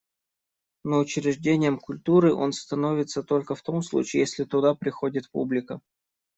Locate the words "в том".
3.53-3.83